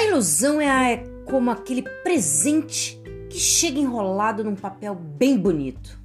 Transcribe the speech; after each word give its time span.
ilusão 0.00 0.60
é 0.60 1.04
como 1.26 1.50
aquele 1.50 1.82
presente 2.02 3.00
que 3.28 3.38
chega 3.38 3.78
enrolado 3.78 4.44
num 4.44 4.54
papel 4.54 4.94
bem 4.94 5.36
bonito. 5.36 5.98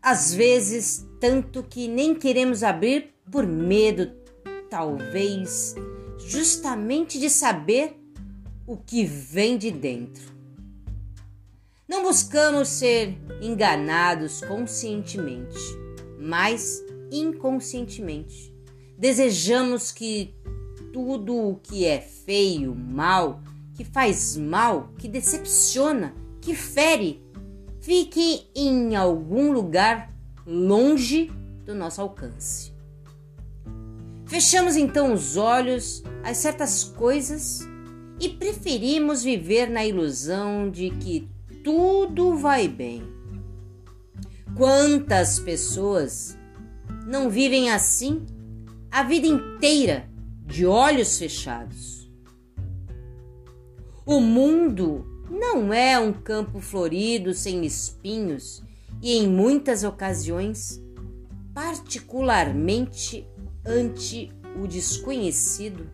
Às 0.00 0.34
vezes, 0.34 1.06
tanto 1.20 1.62
que 1.62 1.88
nem 1.88 2.14
queremos 2.14 2.62
abrir 2.62 3.14
por 3.30 3.46
medo, 3.46 4.12
talvez, 4.68 5.74
justamente 6.18 7.18
de 7.18 7.30
saber 7.30 7.96
o 8.66 8.76
que 8.76 9.04
vem 9.04 9.56
de 9.56 9.70
dentro. 9.70 10.32
Não 11.88 12.02
buscamos 12.02 12.68
ser 12.68 13.16
enganados 13.40 14.40
conscientemente, 14.40 15.58
mas 16.18 16.82
inconscientemente. 17.10 18.52
Desejamos 18.96 19.92
que 19.92 20.34
tudo 20.92 21.34
o 21.34 21.56
que 21.56 21.84
é 21.84 22.00
feio, 22.00 22.74
mal, 22.74 23.40
que 23.74 23.84
faz 23.84 24.36
mal, 24.36 24.90
que 24.98 25.08
decepciona, 25.08 26.14
que 26.40 26.54
fere, 26.54 27.22
fique 27.80 28.46
em 28.54 28.94
algum 28.94 29.52
lugar 29.52 30.12
longe 30.46 31.30
do 31.64 31.74
nosso 31.74 32.00
alcance. 32.00 32.72
Fechamos 34.26 34.76
então 34.76 35.12
os 35.12 35.36
olhos 35.36 36.02
a 36.22 36.32
certas 36.32 36.84
coisas 36.84 37.60
e 38.20 38.28
preferimos 38.28 39.22
viver 39.22 39.68
na 39.68 39.84
ilusão 39.84 40.70
de 40.70 40.90
que 40.90 41.28
tudo 41.62 42.36
vai 42.36 42.68
bem. 42.68 43.02
Quantas 44.56 45.38
pessoas 45.38 46.38
não 47.06 47.28
vivem 47.28 47.70
assim 47.70 48.24
a 48.90 49.02
vida 49.02 49.26
inteira, 49.26 50.08
de 50.52 50.66
olhos 50.66 51.18
fechados? 51.18 52.12
O 54.04 54.20
mundo 54.20 55.24
não 55.30 55.72
é 55.72 55.98
um 55.98 56.12
campo 56.12 56.60
florido 56.60 57.32
sem 57.32 57.64
espinhos 57.64 58.62
e, 59.00 59.16
em 59.16 59.26
muitas 59.26 59.82
ocasiões, 59.82 60.78
particularmente 61.54 63.26
ante 63.64 64.30
o 64.62 64.66
desconhecido, 64.66 65.90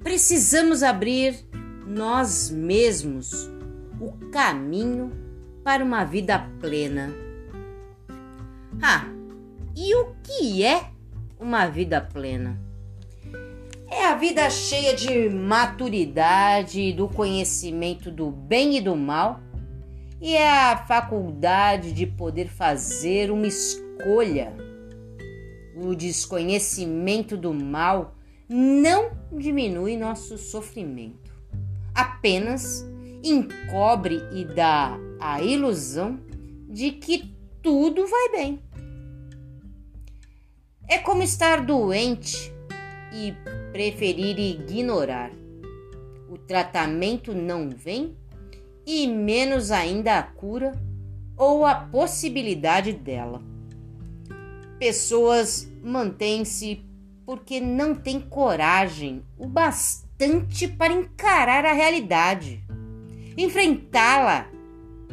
precisamos 0.00 0.82
abrir 0.82 1.42
nós 1.86 2.50
mesmos 2.50 3.50
o 3.98 4.12
caminho 4.30 5.10
para 5.64 5.82
uma 5.82 6.04
vida 6.04 6.38
plena. 6.60 7.10
Ah, 8.82 9.06
e 9.74 9.94
o 9.94 10.14
que 10.22 10.62
é 10.62 10.90
uma 11.40 11.66
vida 11.66 12.02
plena? 12.02 12.65
A 14.06 14.14
vida 14.14 14.48
cheia 14.48 14.94
de 14.94 15.28
maturidade, 15.28 16.92
do 16.92 17.08
conhecimento 17.08 18.08
do 18.08 18.30
bem 18.30 18.76
e 18.76 18.80
do 18.80 18.94
mal, 18.94 19.40
e 20.20 20.32
é 20.32 20.48
a 20.48 20.76
faculdade 20.76 21.90
de 21.90 22.06
poder 22.06 22.46
fazer 22.46 23.32
uma 23.32 23.48
escolha. 23.48 24.54
O 25.74 25.92
desconhecimento 25.92 27.36
do 27.36 27.52
mal 27.52 28.14
não 28.48 29.10
diminui 29.32 29.96
nosso 29.96 30.38
sofrimento, 30.38 31.32
apenas 31.92 32.86
encobre 33.24 34.22
e 34.32 34.44
dá 34.44 34.96
a 35.18 35.42
ilusão 35.42 36.20
de 36.68 36.92
que 36.92 37.34
tudo 37.60 38.06
vai 38.06 38.28
bem. 38.30 38.62
É 40.88 40.96
como 40.96 41.24
estar 41.24 41.66
doente 41.66 42.54
e 43.16 43.34
preferir 43.72 44.38
ignorar. 44.38 45.30
O 46.28 46.36
tratamento 46.36 47.32
não 47.32 47.70
vem 47.70 48.14
e 48.86 49.06
menos 49.06 49.70
ainda 49.70 50.18
a 50.18 50.22
cura 50.22 50.72
ou 51.36 51.64
a 51.64 51.74
possibilidade 51.74 52.92
dela. 52.92 53.40
Pessoas 54.78 55.66
mantêm-se 55.82 56.84
porque 57.24 57.60
não 57.60 57.94
têm 57.94 58.20
coragem 58.20 59.22
o 59.38 59.46
bastante 59.46 60.68
para 60.68 60.92
encarar 60.92 61.64
a 61.64 61.72
realidade. 61.72 62.62
Enfrentá-la 63.36 64.48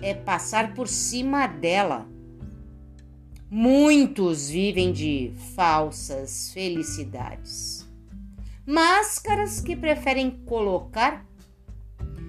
é 0.01 0.13
passar 0.13 0.73
por 0.73 0.87
cima 0.87 1.47
dela. 1.47 2.07
Muitos 3.49 4.49
vivem 4.49 4.91
de 4.91 5.31
falsas 5.55 6.51
felicidades, 6.53 7.87
máscaras 8.65 9.59
que 9.59 9.75
preferem 9.75 10.31
colocar 10.45 11.25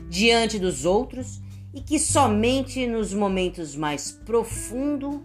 diante 0.09 0.59
dos 0.59 0.85
outros 0.85 1.41
e 1.73 1.81
que 1.81 1.99
somente 1.99 2.87
nos 2.87 3.13
momentos 3.13 3.75
mais 3.75 4.13
profundos 4.13 5.21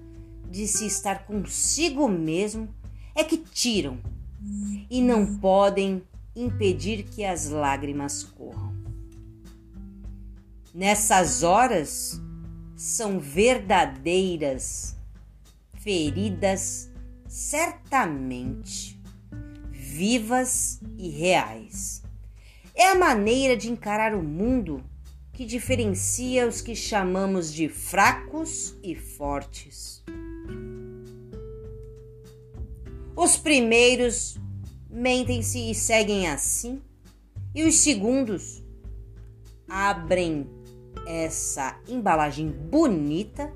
de 0.49 0.67
se 0.67 0.87
estar 0.87 1.25
consigo 1.25 2.07
mesmo 2.07 2.69
é 3.15 3.23
que 3.23 3.37
tiram 3.37 3.99
e 4.89 5.01
não 5.01 5.37
podem 5.37 6.01
impedir 6.35 7.03
que 7.03 7.23
as 7.23 7.49
lágrimas 7.49 8.23
corram. 8.23 8.73
Nessas 10.73 11.43
horas 11.43 12.19
são 12.75 13.19
verdadeiras 13.19 14.95
feridas, 15.79 16.89
certamente 17.27 18.98
vivas 19.99 20.79
e 20.97 21.09
reais. 21.09 22.01
É 22.73 22.87
a 22.87 22.95
maneira 22.95 23.57
de 23.57 23.69
encarar 23.69 24.15
o 24.15 24.23
mundo 24.23 24.81
que 25.33 25.45
diferencia 25.45 26.47
os 26.47 26.61
que 26.61 26.73
chamamos 26.73 27.53
de 27.53 27.67
fracos 27.67 28.77
e 28.81 28.95
fortes. 28.95 30.01
Os 33.13 33.35
primeiros 33.35 34.39
mentem-se 34.89 35.69
e 35.69 35.75
seguem 35.75 36.29
assim, 36.29 36.81
e 37.53 37.65
os 37.65 37.75
segundos 37.75 38.63
abrem 39.67 40.49
essa 41.05 41.77
embalagem 41.89 42.47
bonita, 42.47 43.53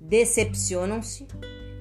decepcionam-se 0.00 1.28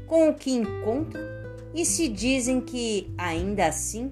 com 0.06 0.30
o 0.30 0.36
que 0.36 0.52
encontram 0.52 1.43
e 1.74 1.86
se 1.86 2.08
dizem 2.08 2.62
que 2.62 3.12
ainda 3.18 3.68
assim 3.68 4.12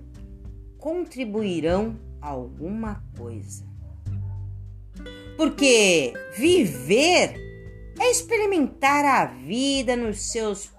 contribuirão 0.78 1.96
alguma 2.20 3.04
coisa. 3.18 3.64
Porque 5.38 6.14
viver 6.38 7.36
é 8.00 8.10
experimentar 8.10 9.06
a 9.06 9.26
vida 9.26 9.96
nos 9.96 10.32
seus 10.32 10.72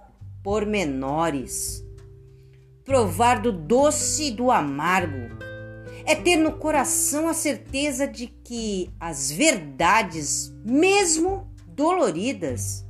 pormenores, 0.43 1.83
provar 2.83 3.41
do 3.41 3.51
doce 3.51 4.25
e 4.25 4.31
do 4.31 4.51
amargo, 4.51 5.33
é 6.05 6.15
ter 6.15 6.35
no 6.35 6.53
coração 6.57 7.29
a 7.29 7.33
certeza 7.33 8.05
de 8.05 8.27
que 8.27 8.89
as 8.99 9.31
verdades, 9.31 10.53
mesmo 10.65 11.49
doloridas, 11.65 12.85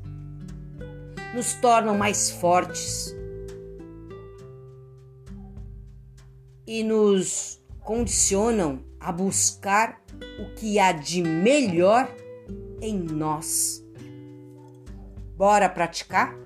nos 1.35 1.53
tornam 1.53 1.95
mais 1.95 2.31
fortes 2.31 3.15
e 6.65 6.83
nos 6.83 7.61
condicionam 7.81 8.83
a 8.99 9.11
buscar 9.11 10.01
o 10.39 10.55
que 10.55 10.79
há 10.79 10.91
de 10.91 11.21
melhor 11.21 12.09
em 12.81 12.97
nós. 12.97 13.83
Bora 15.35 15.67
praticar? 15.69 16.42